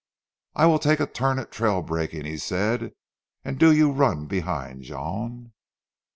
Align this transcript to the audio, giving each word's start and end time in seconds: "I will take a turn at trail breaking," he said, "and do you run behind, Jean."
"I 0.55 0.65
will 0.65 0.79
take 0.79 0.99
a 0.99 1.05
turn 1.05 1.37
at 1.37 1.51
trail 1.51 1.83
breaking," 1.83 2.25
he 2.25 2.39
said, 2.39 2.93
"and 3.45 3.59
do 3.59 3.71
you 3.71 3.91
run 3.91 4.25
behind, 4.25 4.81
Jean." 4.81 5.51